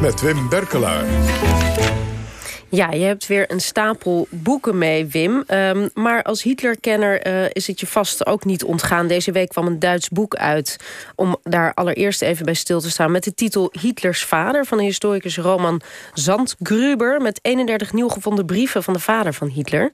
[0.00, 1.06] met Wim Berkelaar.
[2.70, 5.44] Ja, je hebt weer een stapel boeken mee, Wim.
[5.48, 9.06] Um, maar als Hitlerkenner uh, is het je vast ook niet ontgaan.
[9.06, 10.76] Deze week kwam een Duits boek uit.
[11.14, 13.10] Om daar allereerst even bij stil te staan.
[13.10, 15.80] Met de titel Hitlers vader van de historicus Roman
[16.14, 17.20] Zandgruber.
[17.20, 19.92] Met 31 nieuw gevonden brieven van de vader van Hitler.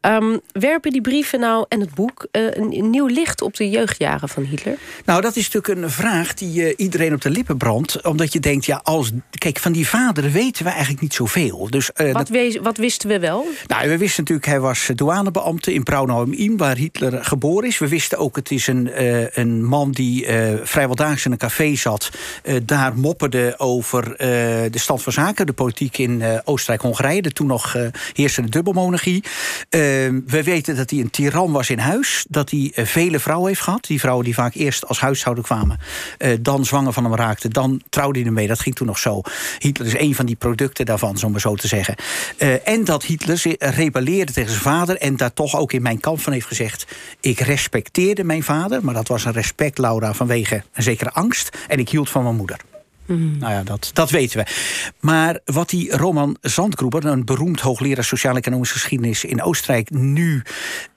[0.00, 4.28] Um, werpen die brieven nou en het boek uh, een nieuw licht op de jeugdjaren
[4.28, 4.76] van Hitler?
[5.04, 8.04] Nou, dat is natuurlijk een vraag die uh, iedereen op de lippen brandt.
[8.04, 9.10] Omdat je denkt, ja, als.
[9.38, 11.66] Kijk, van die vader weten we eigenlijk niet zoveel.
[11.70, 12.56] Dus wat, dat...
[12.62, 13.46] wat, wisten we wel?
[13.66, 17.78] Nou, we wisten natuurlijk, hij was douanebeambte in Braunau im waar Hitler geboren is.
[17.78, 21.38] We wisten ook, het is een, uh, een man die uh, vrijwel dagelijks in een
[21.38, 22.10] café zat.
[22.44, 27.22] Uh, daar mopperde over de stand van zaken, de politiek in Oostenrijk-Hongarije.
[27.22, 27.76] De toen nog
[28.12, 29.24] heerste de dubbelmonarchie.
[30.26, 32.26] we weten dat hij een tiran was in huis.
[32.28, 33.84] Dat hij vele vrouwen heeft gehad.
[33.86, 35.78] Die vrouwen die vaak eerst als huishouden kwamen.
[36.40, 37.50] dan zwanger van hem raakten.
[37.50, 38.46] Dan trouwde hij ermee.
[38.46, 39.20] Dat ging toen nog zo.
[39.58, 41.93] Hitler is een van die producten daarvan, zo maar zo te zeggen.
[42.38, 44.96] Uh, en dat Hitler rebelleerde tegen zijn vader...
[44.96, 46.86] en daar toch ook in mijn kamp van heeft gezegd...
[47.20, 50.14] ik respecteerde mijn vader, maar dat was een respect, Laura...
[50.14, 51.58] vanwege een zekere angst.
[51.68, 52.56] En ik hield van mijn moeder.
[53.06, 53.38] Mm.
[53.38, 54.46] Nou ja, dat, dat weten we.
[55.00, 60.42] Maar wat die Roman Zandgruber, een beroemd hoogleraar sociaal-economische geschiedenis in Oostenrijk, nu,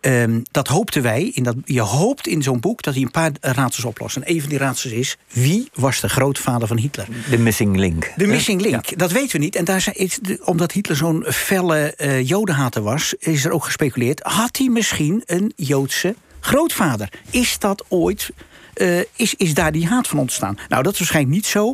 [0.02, 1.32] um, dat hoopten wij.
[1.34, 4.16] In dat, je hoopt in zo'n boek dat hij een paar raadsels oplost.
[4.16, 7.08] En een van die raadsels is: wie was de grootvader van Hitler?
[7.30, 8.12] De missing link.
[8.16, 8.96] De missing link, ja.
[8.96, 9.56] dat weten we niet.
[9.56, 14.58] En daar is, omdat Hitler zo'n felle uh, jodenhater was, is er ook gespeculeerd: had
[14.58, 16.16] hij misschien een Joodse
[16.48, 17.10] grootvader?
[17.30, 18.32] Is dat ooit
[18.76, 20.58] uh, is, is daar die haat van ontstaan.
[20.70, 21.74] Nou, dat is waarschijnlijk niet zo.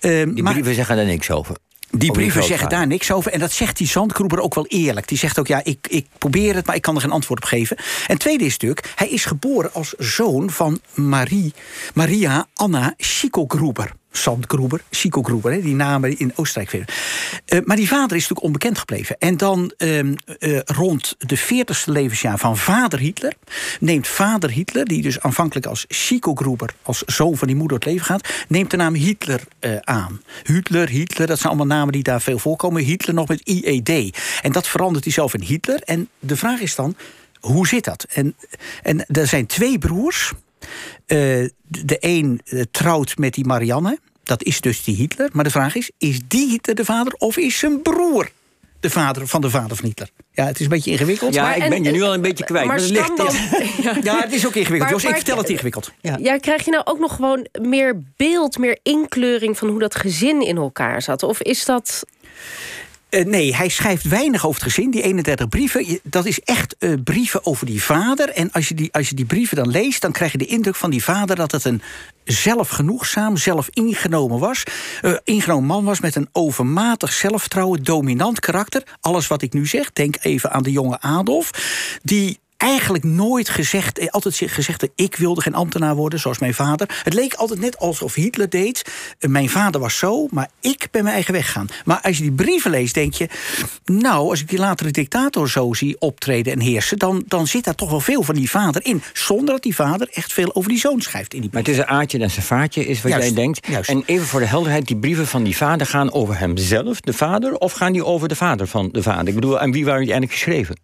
[0.00, 1.56] Uh, die brieven zeggen daar niks over.
[1.90, 3.32] Die brieven zeggen daar niks over.
[3.32, 5.08] En dat zegt die Zandkroeber ook wel eerlijk.
[5.08, 7.48] Die zegt ook, ja, ik, ik probeer het, maar ik kan er geen antwoord op
[7.48, 7.76] geven.
[8.06, 11.54] En tweede is natuurlijk, hij is geboren als zoon van Marie,
[11.94, 13.92] Maria Anna Schickelgruber.
[14.10, 16.94] Sandgruber, Chico Gruber, die namen in Oostenrijk vinden.
[17.48, 19.18] Uh, maar die vader is natuurlijk onbekend gebleven.
[19.18, 20.14] En dan uh, uh,
[20.64, 23.34] rond de 40ste levensjaar van vader Hitler...
[23.80, 26.74] neemt vader Hitler, die dus aanvankelijk als Chico Gruber...
[26.82, 28.28] als zoon van die moeder het leven gaat...
[28.48, 29.40] neemt de naam Hitler
[29.80, 30.22] aan.
[30.42, 32.82] Hitler, Hitler, dat zijn allemaal namen die daar veel voorkomen.
[32.82, 34.18] Hitler nog met IED.
[34.42, 35.80] En dat verandert hij zelf in Hitler.
[35.84, 36.96] En de vraag is dan,
[37.40, 38.06] hoe zit dat?
[38.12, 38.36] En,
[38.82, 40.32] en er zijn twee broers...
[41.12, 43.98] Uh, de een uh, trouwt met die Marianne.
[44.22, 45.28] Dat is dus die Hitler.
[45.32, 48.30] Maar de vraag is, is die Hitler de vader of is zijn broer
[48.80, 50.08] de vader van de vader van Hitler?
[50.32, 51.34] Ja, het is een beetje ingewikkeld.
[51.34, 52.66] Ja, maar, ik ben je nu al een beetje kwijt.
[52.66, 53.26] Maar, maar ligt, dan,
[53.82, 53.96] ja.
[54.02, 54.20] ja.
[54.20, 54.90] het is ook ingewikkeld.
[54.90, 55.92] Maar, Jos, ik vertel het ingewikkeld.
[56.00, 56.18] Ja.
[56.20, 59.58] ja, krijg je nou ook nog gewoon meer beeld, meer inkleuring...
[59.58, 61.22] van hoe dat gezin in elkaar zat?
[61.22, 62.04] Of is dat...
[63.10, 64.90] Uh, nee, hij schrijft weinig over het gezin.
[64.90, 68.28] Die 31 brieven, dat is echt uh, brieven over die vader.
[68.28, 70.76] En als je die, als je die brieven dan leest, dan krijg je de indruk
[70.76, 71.82] van die vader dat het een
[72.24, 74.62] zelfgenoegzaam, zelf ingenomen was.
[75.02, 78.82] Uh, ingenomen man was met een overmatig zelfvertrouwen, dominant karakter.
[79.00, 81.50] Alles wat ik nu zeg, denk even aan de jonge Adolf.
[82.02, 84.88] Die eigenlijk nooit gezegd, eh, altijd gezegd...
[84.94, 87.00] ik wilde geen ambtenaar worden, zoals mijn vader.
[87.02, 88.90] Het leek altijd net alsof Hitler deed.
[89.18, 91.68] Eh, mijn vader was zo, maar ik ben mijn eigen weg gegaan.
[91.84, 93.28] Maar als je die brieven leest, denk je...
[93.84, 96.98] nou, als ik die latere dictator zo zie optreden en heersen...
[96.98, 99.02] dan, dan zit daar toch wel veel van die vader in.
[99.12, 101.78] Zonder dat die vader echt veel over die zoon schrijft in die Maar het is
[101.78, 103.66] een aardje en zijn vaartje, is wat jij denkt.
[103.66, 103.88] Juist.
[103.88, 105.86] En even voor de helderheid, die brieven van die vader...
[105.86, 109.28] gaan over hemzelf, de vader, of gaan die over de vader van de vader?
[109.28, 110.76] Ik bedoel, aan wie waren die eigenlijk geschreven?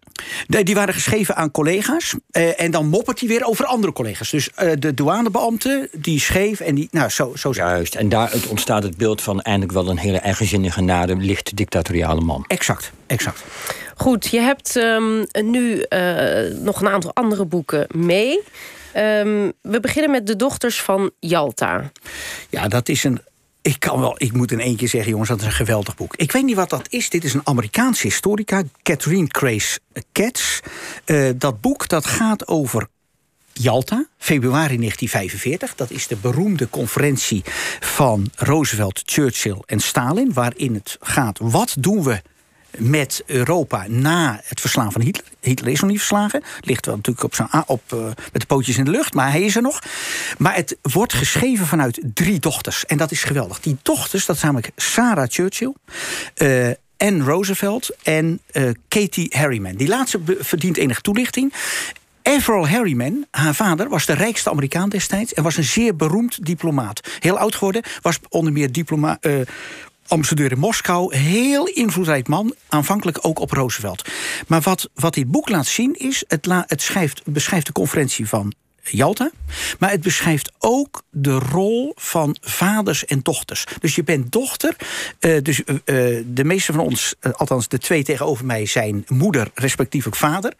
[0.47, 2.15] Die waren geschreven aan collega's collega's.
[2.31, 4.29] Uh, en dan moppert hij weer over andere collega's.
[4.29, 6.87] Dus uh, de douanebeambte, die schreef en die...
[6.91, 10.81] Nou, zo, zo Juist, en daar ontstaat het beeld van eindelijk wel een hele eigenzinnige,
[10.81, 12.45] nare, licht dictatoriale man.
[12.47, 13.43] Exact, exact.
[13.95, 18.41] Goed, je hebt um, nu uh, nog een aantal andere boeken mee.
[18.95, 21.91] Um, we beginnen met De Dochters van Jalta.
[22.49, 23.21] Ja, dat is een
[23.67, 26.15] ik kan wel, ik moet in keer zeggen, jongens, dat is een geweldig boek.
[26.15, 27.09] Ik weet niet wat dat is.
[27.09, 29.79] Dit is een Amerikaanse historica, Catherine Grace
[30.11, 30.59] Katz.
[31.05, 32.87] Uh, dat boek dat gaat over
[33.53, 35.75] Jalta, februari 1945.
[35.75, 37.43] Dat is de beroemde conferentie
[37.79, 40.33] van Roosevelt, Churchill en Stalin...
[40.33, 42.21] waarin het gaat, wat doen we
[42.77, 45.25] met Europa na het verslaan van Hitler.
[45.41, 46.43] Hitler is nog niet verslagen.
[46.61, 49.41] Ligt wel natuurlijk op zijn, op, uh, met de pootjes in de lucht, maar hij
[49.41, 49.79] is er nog.
[50.37, 52.85] Maar het wordt geschreven vanuit drie dochters.
[52.85, 53.59] En dat is geweldig.
[53.59, 55.73] Die dochters, dat zijn namelijk Sarah Churchill...
[56.37, 59.75] Uh, Anne Roosevelt en uh, Katie Harriman.
[59.75, 61.53] Die laatste verdient enige toelichting.
[62.23, 65.33] Averell Harriman, haar vader, was de rijkste Amerikaan destijds...
[65.33, 67.01] en was een zeer beroemd diplomaat.
[67.19, 69.41] Heel oud geworden, was onder meer diploma, uh,
[70.07, 71.15] ambassadeur in Moskou.
[71.15, 74.09] Heel invloedrijk man, aanvankelijk ook op Roosevelt.
[74.47, 78.27] Maar wat, wat dit boek laat zien is, het, la, het schrijft, beschrijft de conferentie
[78.27, 78.53] van
[78.89, 79.31] Jalta...
[79.79, 83.65] Maar het beschrijft ook de rol van vaders en dochters.
[83.79, 84.75] Dus je bent dochter.
[85.19, 85.75] Uh, dus uh,
[86.25, 90.53] de meeste van ons, althans de twee tegenover mij, zijn moeder, respectievelijk vader.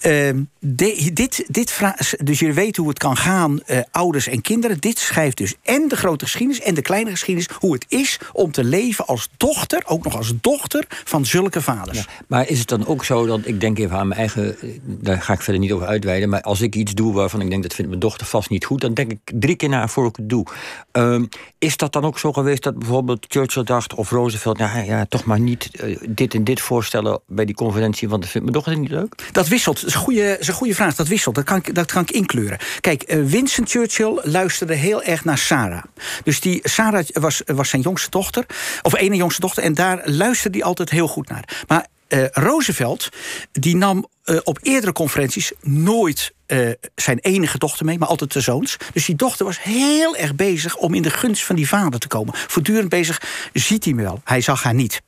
[0.00, 1.78] Ehm, de, dit, dit
[2.24, 4.80] dus je weet hoe het kan gaan, ouders en kinderen.
[4.80, 7.48] Dit schrijft dus en de grote geschiedenis en de kleine geschiedenis.
[7.58, 12.06] Hoe het is om te leven als dochter, ook nog als dochter van zulke vaders.
[12.26, 14.56] Maar is het dan ook zo dat ik denk even aan mijn eigen.
[14.82, 16.28] Daar ga ik verder niet over uitweiden.
[16.28, 18.80] Maar als ik iets doe waarvan ik denk dat vindt mijn dochter vast niet goed,
[18.80, 20.46] dan denk ik drie keer na voor ik het doe.
[20.92, 21.28] Um,
[21.58, 25.24] is dat dan ook zo geweest dat bijvoorbeeld Churchill dacht of Roosevelt, nou ja, toch
[25.24, 28.80] maar niet uh, dit en dit voorstellen bij die conferentie, want dat vindt mijn dochter
[28.80, 29.14] niet leuk?
[29.32, 29.80] Dat wisselt.
[29.80, 30.94] Dat is een goede, goede vraag.
[30.94, 31.34] Dat wisselt.
[31.34, 32.58] Dat kan ik, dat ik inkleuren.
[32.80, 35.82] Kijk, uh, Winston Churchill luisterde heel erg naar Sarah.
[36.24, 38.46] Dus die Sarah was, was zijn jongste dochter,
[38.82, 41.64] of ene jongste dochter, en daar luisterde hij altijd heel goed naar.
[41.66, 43.08] Maar uh, Roosevelt
[43.52, 48.40] die nam uh, op eerdere conferenties nooit uh, zijn enige dochter mee, maar altijd de
[48.40, 48.76] zoons.
[48.92, 52.08] Dus die dochter was heel erg bezig om in de gunst van die vader te
[52.08, 52.34] komen.
[52.34, 53.22] Voortdurend bezig,
[53.52, 54.20] ziet hij me wel.
[54.24, 55.02] Hij zag haar niet.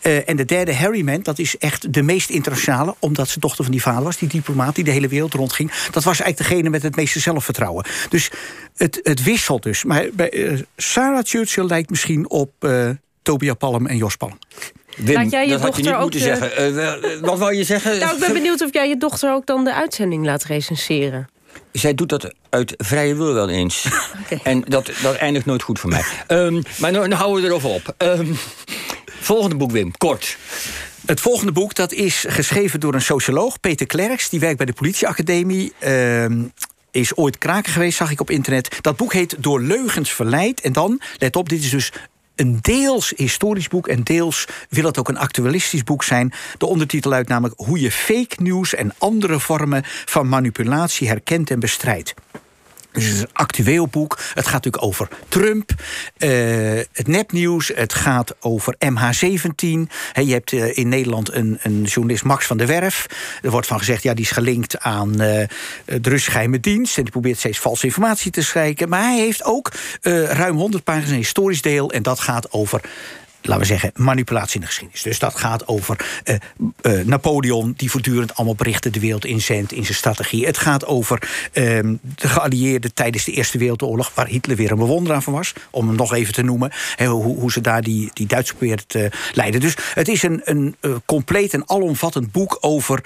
[0.00, 2.94] En de derde, Harryman, dat is echt de meest internationale...
[2.98, 5.70] omdat ze dochter van die vader was, die diplomaat die de hele wereld rondging.
[5.90, 7.84] Dat was eigenlijk degene met het meeste zelfvertrouwen.
[8.08, 8.30] Dus
[8.76, 9.84] het, het wisselt dus.
[9.84, 12.52] Maar bij, Sarah Churchill lijkt misschien op
[13.22, 14.38] Tobia Palm en Jos Palm.
[14.96, 16.74] Wim, laat jij je dat dochter had je niet moeten zeggen.
[16.74, 17.98] Uh, wat wou je zeggen?
[17.98, 21.28] Nou, ik ben benieuwd of jij je dochter ook dan de uitzending laat recenseren.
[21.72, 23.86] Zij doet dat uit vrije wil wel eens.
[24.22, 24.40] okay.
[24.42, 26.04] En dat, dat eindigt nooit goed voor mij.
[26.28, 27.94] Um, maar dan nou, houden we erover op.
[27.98, 28.36] Um,
[29.20, 30.36] volgende boek, Wim, kort.
[31.06, 34.28] Het volgende boek dat is geschreven door een socioloog, Peter Klerks.
[34.28, 35.72] Die werkt bij de politieacademie.
[35.80, 36.26] Uh,
[36.90, 38.78] is ooit kraken geweest, zag ik op internet.
[38.80, 40.60] Dat boek heet Door leugens verleid.
[40.60, 41.92] En dan, let op, dit is dus
[42.36, 46.32] een deels historisch boek en deels wil het ook een actualistisch boek zijn.
[46.58, 51.60] De ondertitel luidt namelijk Hoe je fake news en andere vormen van manipulatie herkent en
[51.60, 52.14] bestrijdt.
[52.94, 54.18] Dus het is een actueel boek.
[54.34, 55.70] Het gaat natuurlijk over Trump,
[56.18, 56.28] uh,
[56.92, 57.70] het nepnieuws.
[57.74, 59.90] Het gaat over MH17.
[60.12, 63.06] He, je hebt uh, in Nederland een, een, journalist, Max van der Werf.
[63.42, 65.48] Er wordt van gezegd, ja, die is gelinkt aan uh, de
[66.02, 66.96] Russische dienst.
[66.96, 68.88] En die probeert steeds valse informatie te schrijven.
[68.88, 69.72] Maar hij heeft ook
[70.28, 71.92] ruim 100 pagina's een historisch deel.
[71.92, 72.80] En dat gaat over
[73.46, 75.02] laten we zeggen, manipulatie in de geschiedenis.
[75.02, 76.36] Dus dat gaat over uh,
[76.82, 80.46] uh, Napoleon, die voortdurend allemaal berichten de wereld inzendt in zijn strategie.
[80.46, 81.62] Het gaat over uh,
[82.16, 85.96] de geallieerden tijdens de Eerste Wereldoorlog, waar Hitler weer een bewonderaar van was, om hem
[85.96, 86.72] nog even te noemen.
[86.96, 89.60] Hoe, hoe, ze daar die, die Duitsers proberen te leiden.
[89.60, 93.02] Dus het is een, een uh, compleet en alomvattend boek over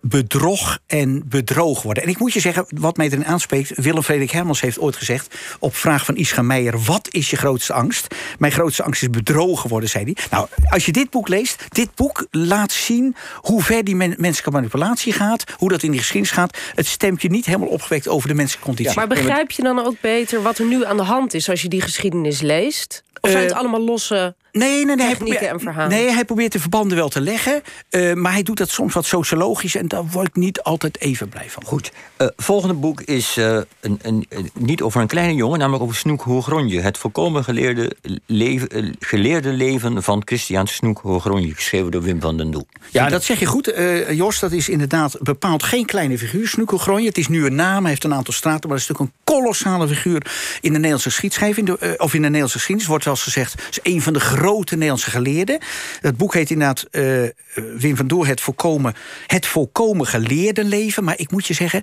[0.00, 2.02] bedrog en bedroog worden.
[2.02, 3.72] En ik moet je zeggen, wat mij erin aanspreekt...
[3.74, 5.34] Willem Frederik Hermans heeft ooit gezegd...
[5.58, 8.14] op vraag van Ischa Meijer, wat is je grootste angst?
[8.38, 10.16] Mijn grootste angst is bedrogen worden, zei hij.
[10.30, 13.16] Nou, als je dit boek leest, dit boek laat zien...
[13.34, 15.44] hoe ver die men menselijke manipulatie gaat...
[15.56, 16.58] hoe dat in die geschiedenis gaat.
[16.74, 18.94] Het stemt je niet helemaal opgewekt over de menselijke conditie.
[18.94, 21.48] Ja, maar begrijp je dan ook beter wat er nu aan de hand is...
[21.50, 23.02] als je die geschiedenis leest?
[23.20, 26.60] Of zijn het uh, allemaal losse nee, nee, nee, hij probeert, nee, hij probeert de
[26.60, 27.62] verbanden wel te leggen.
[27.90, 29.74] Uh, maar hij doet dat soms wat sociologisch.
[29.74, 31.64] En daar word ik niet altijd even blij van.
[31.64, 31.92] Goed.
[32.18, 34.26] Uh, volgende boek is uh, een, een,
[34.58, 36.80] niet over een kleine jongen, namelijk over Snoek Hoogronje.
[36.80, 37.96] Het volkomen geleerde,
[38.26, 41.54] leven, geleerde leven van Christian Snoek Hoogronje.
[41.54, 42.66] Geschreven door Wim van den Doel.
[42.90, 43.72] Ja, dat zeg je goed.
[44.10, 46.48] Jos, dat is inderdaad bepaald geen kleine figuur.
[46.48, 47.08] Snoek Hoogronje.
[47.08, 48.68] Het is nu een naam, hij heeft een aantal straten.
[48.68, 50.22] Maar het is natuurlijk een kolossale figuur
[50.60, 51.70] in de Nederlandse geschiedschrijving.
[51.70, 53.52] of in de Nederlandse geschiedenis wordt wel eens gezegd.
[53.52, 55.58] Het is een van de grote Nederlandse geleerden.
[56.00, 58.94] Het boek heet inderdaad uh, Wim van Doer, het volkomen,
[59.26, 61.04] het volkomen geleerde leven.
[61.04, 61.82] Maar ik moet je zeggen,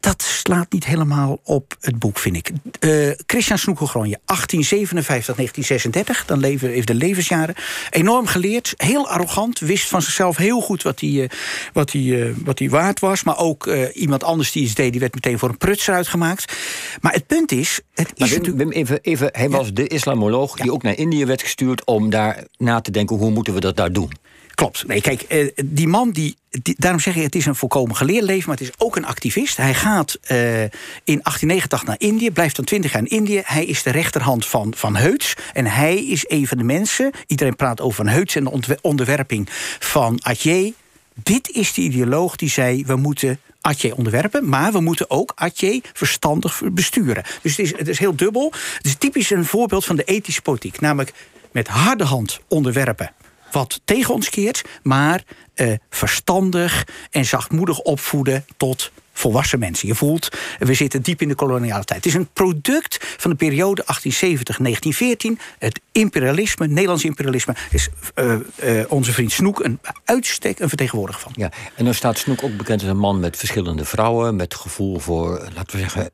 [0.00, 2.50] dat slaat niet helemaal op het boek, vind ik.
[2.80, 7.54] Uh, Christian Snoekelgronje, 1857, 1936, dan leven, heeft de levensjaren.
[7.90, 11.28] Enorm geleerd, heel arrogant, wist van zichzelf heel goed wat hij, uh,
[11.72, 13.22] wat hij, uh, wat hij waard was.
[13.22, 16.52] Maar ook iemand anders die iets deed, die werd meteen voor een prutser uitgemaakt.
[17.00, 17.80] Maar het punt is.
[17.94, 20.62] Het is Wim, Wim, even, even, hij was de islamoloog ja.
[20.62, 23.76] die ook naar Indië werd gestuurd om daar na te denken hoe moeten we dat
[23.76, 24.12] daar doen.
[24.58, 24.86] Klopt.
[24.86, 28.48] Nee, kijk, eh, die man die, Daarom zeg je, het is een volkomen geleerd leven,
[28.48, 29.56] maar het is ook een activist.
[29.56, 30.70] Hij gaat uh, in
[31.04, 33.42] 1889 naar Indië, blijft dan 20 jaar in Indië.
[33.44, 35.34] Hij is de rechterhand van, van Heuts.
[35.52, 37.10] En hij is een van de mensen.
[37.26, 39.48] Iedereen praat over Van Heuts en de onderwerping
[39.78, 40.72] van Atje.
[41.14, 45.82] Dit is de ideoloog die zei: we moeten Atje onderwerpen, maar we moeten ook Atje
[45.92, 47.24] verstandig besturen.
[47.42, 48.52] Dus het is, het is heel dubbel.
[48.76, 51.12] Het is typisch een voorbeeld van de ethische politiek, namelijk
[51.50, 53.12] met harde hand onderwerpen
[53.52, 55.22] wat tegen ons keert, maar
[55.54, 59.88] uh, verstandig en zachtmoedig opvoeden tot volwassen mensen.
[59.88, 60.28] Je voelt,
[60.58, 62.04] we zitten diep in de koloniale tijd.
[62.04, 65.40] Het is een product van de periode 1870-1914.
[65.58, 71.32] Het imperialisme, Nederlands imperialisme, is uh, uh, onze vriend Snoek een uitstek een vertegenwoordiger van.
[71.36, 74.98] Ja, en dan staat Snoek ook bekend als een man met verschillende vrouwen, met gevoel
[74.98, 76.10] voor, laten we zeggen,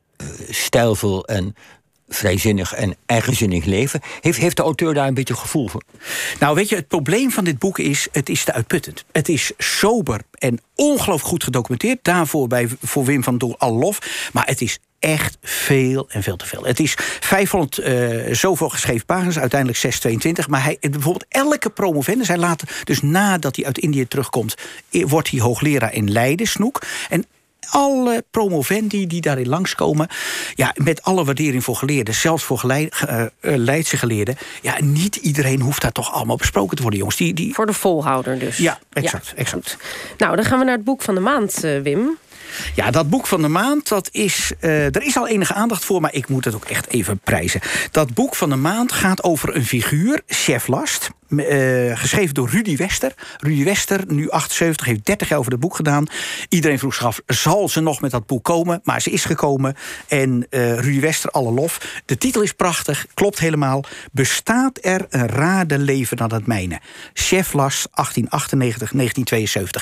[0.48, 1.54] stijlvol en
[2.14, 4.00] vrijzinnig en eigenzinnig leven.
[4.20, 5.82] Heeft, heeft de auteur daar een beetje gevoel voor?
[6.40, 8.08] Nou, weet je, het probleem van dit boek is...
[8.12, 9.04] het is te uitputtend.
[9.12, 11.98] Het is sober en ongelooflijk goed gedocumenteerd.
[12.02, 14.28] Daarvoor bij, voor Wim van Doel al lof.
[14.32, 16.64] Maar het is echt veel en veel te veel.
[16.64, 20.48] Het is 500 uh, eh, zoveel geschreven pagina's, uiteindelijk 622.
[20.48, 24.54] Maar hij, bijvoorbeeld elke promovendus, hij laat dus nadat hij uit Indië terugkomt...
[24.90, 26.82] wordt hij hoogleraar in Leiden, Snoek.
[27.08, 27.24] En
[27.70, 30.08] alle promovendi die daarin langskomen...
[30.54, 34.36] Ja, met alle waardering voor geleerden, zelfs voor geleid, uh, Leidse geleerden...
[34.62, 37.18] ja, niet iedereen hoeft daar toch allemaal besproken te worden, jongens.
[37.18, 37.54] Die, die...
[37.54, 38.56] Voor de volhouder dus.
[38.56, 39.32] Ja, exact.
[39.36, 39.76] exact.
[40.18, 42.18] Nou, dan gaan we naar het boek van de maand, uh, Wim.
[42.74, 46.00] Ja, dat boek van de maand, dat is, uh, er is al enige aandacht voor...
[46.00, 47.60] maar ik moet het ook echt even prijzen.
[47.90, 51.10] Dat boek van de maand gaat over een figuur, Chef Last...
[51.28, 53.12] Uh, geschreven door Rudy Wester.
[53.38, 56.06] Rudy Wester, nu 78, heeft 30 jaar over het boek gedaan.
[56.48, 58.80] Iedereen vroeg zich af, zal ze nog met dat boek komen?
[58.82, 59.76] Maar ze is gekomen.
[60.08, 62.00] En uh, Rudy Wester, alle lof.
[62.04, 63.84] De titel is prachtig, klopt helemaal.
[64.12, 66.80] Bestaat er een rade leven dan het mijne?
[67.12, 67.92] Chef Las, 1898-1972.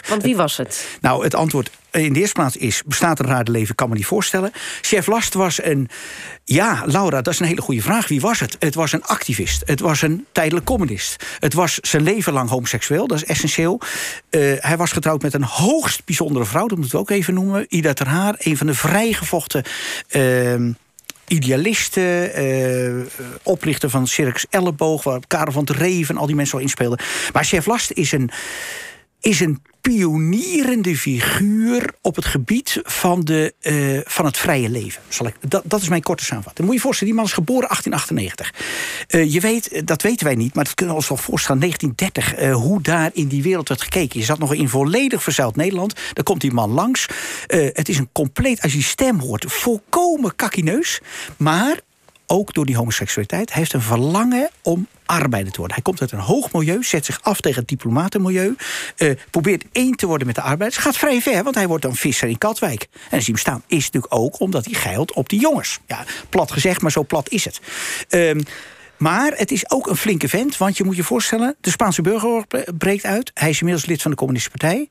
[0.09, 0.87] Want wie was het?
[1.01, 1.71] Nou, het antwoord
[2.01, 2.83] in de eerste plaats is...
[2.87, 4.53] bestaat een rade leven, kan me niet voorstellen.
[4.81, 5.89] Chef Last was een...
[6.45, 8.09] Ja, Laura, dat is een hele goede vraag.
[8.09, 8.57] Wie was het?
[8.59, 9.63] Het was een activist.
[9.65, 11.25] Het was een tijdelijk communist.
[11.39, 13.81] Het was zijn leven lang homoseksueel, dat is essentieel.
[14.31, 17.67] Uh, hij was getrouwd met een hoogst bijzondere vrouw, dat moeten we ook even noemen.
[17.69, 19.63] Ida Ter Haar, een van de vrijgevochten...
[20.17, 20.75] Uh,
[21.27, 23.05] idealisten, uh,
[23.43, 25.03] oprichter van Circus Elleboog...
[25.03, 26.99] waar Karel van der Reven en al die mensen al inspeelden.
[27.33, 28.31] Maar Chef Last is een,
[29.21, 35.03] is een pionierende figuur op het gebied van, de, uh, van het vrije leven.
[35.09, 36.67] Zal ik, dat, dat is mijn korte samenvatting.
[36.67, 38.53] Moet je je voorstellen, die man is geboren 1898.
[39.09, 41.61] Uh, je weet, eh, dat weten wij niet, maar dat kunnen we ons wel voorstellen...
[41.61, 44.21] 1930, uh, hoe daar in die wereld werd gekeken.
[44.21, 45.95] Je zat nog in volledig verzuild Nederland.
[46.13, 47.07] Dan komt die man langs.
[47.47, 51.01] het is een compleet, als je stem hoort, volkomen kakkineus.
[51.37, 51.81] Maar
[52.33, 53.49] ook door die homoseksualiteit.
[53.49, 55.75] Hij heeft een verlangen om arbeider te worden.
[55.75, 58.57] Hij komt uit een hoog milieu, zet zich af tegen het diplomatenmilieu...
[58.97, 60.83] Uh, probeert één te worden met de arbeiders.
[60.83, 62.83] Gaat vrij ver, want hij wordt dan visser in Katwijk.
[62.93, 65.79] En als hij hem staan is natuurlijk ook omdat hij geilt op die jongens.
[65.87, 67.61] Ja, plat gezegd, maar zo plat is het.
[68.09, 68.43] Um,
[68.97, 71.57] maar het is ook een flinke vent, want je moet je voorstellen...
[71.61, 72.45] de Spaanse burgeroorlog
[72.79, 73.31] breekt uit.
[73.35, 74.89] Hij is inmiddels lid van de Communistische Partij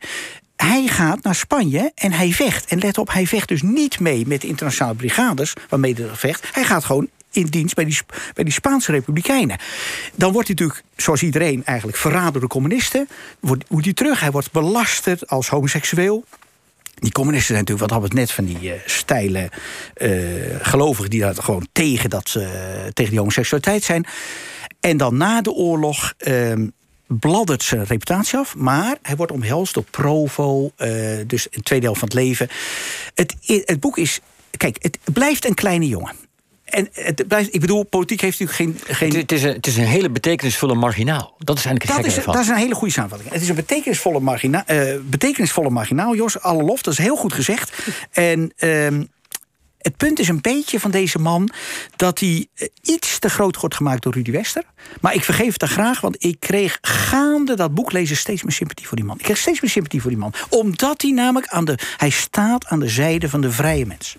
[0.56, 2.66] hij gaat naar Spanje en hij vecht.
[2.66, 5.54] En let op, hij vecht dus niet mee met de internationale brigades...
[5.70, 6.48] waarmee hij vecht.
[6.52, 7.98] Hij gaat gewoon in dienst bij die,
[8.34, 9.58] bij Spaanse republikeinen.
[10.16, 13.08] Dan wordt hij natuurlijk, zoals iedereen eigenlijk, verraden door de communisten.
[13.40, 16.26] Wordt, moet hij terug, hij wordt belasterd als homoseksueel.
[16.96, 18.74] Die communisten zijn natuurlijk, wat hadden we het net van die
[19.98, 21.10] uh, gelovigen...
[21.10, 22.44] die daar gewoon tegen, dat, uh,
[22.94, 24.06] tegen die homoseksualiteit zijn.
[24.80, 26.68] En dan na de oorlog ehm,
[27.08, 28.56] bladdert zijn reputatie af.
[28.56, 30.72] Maar hij wordt omhelst door Provo,
[31.28, 32.50] dus een tweede helft van het leven.
[33.14, 33.36] Het,
[33.66, 34.20] het boek is...
[34.58, 36.16] Kijk, het blijft een kleine jongen
[36.72, 38.96] en het, ik bedoel, politiek heeft natuurlijk geen.
[38.96, 39.16] geen...
[39.16, 41.36] Het, is een, het is een hele betekenisvolle marginaal.
[41.38, 43.32] Dat is eigenlijk het dat is, dat is een hele goede samenvatting.
[43.32, 46.40] Het is een betekenisvolle, margina, uh, betekenisvolle marginaal, Jos.
[46.40, 47.74] Alle lof, dat is heel goed gezegd.
[48.12, 48.54] En.
[48.58, 48.88] Uh,
[49.82, 51.50] het punt is een beetje van deze man
[51.96, 54.64] dat hij eh, iets te groot wordt gemaakt door Rudy Wester.
[55.02, 58.52] Maar ik vergeef het er graag, want ik kreeg gaande dat boek lezen steeds meer
[58.52, 59.18] sympathie voor die man.
[59.18, 60.34] Ik kreeg steeds meer sympathie voor die man.
[60.50, 61.78] Omdat hij namelijk aan de.
[61.98, 64.18] Hij staat aan de zijde van de vrije mens.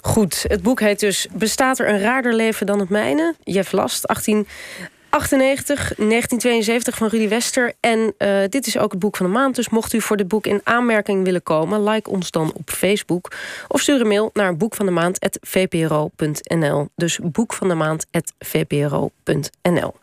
[0.00, 3.34] Goed, het boek heet dus Bestaat er een raarder leven dan het mijne?
[3.44, 7.72] Jeff Last, 1898, 1972 van Rudy Wester.
[7.80, 9.56] En uh, dit is ook het boek van de maand.
[9.56, 11.84] Dus mocht u voor dit boek in aanmerking willen komen...
[11.84, 13.30] like ons dan op Facebook.
[13.68, 16.88] Of stuur een mail naar boekvandemaand.vpro.nl.
[16.96, 19.94] Dus boekvandemaand.vpro.nl.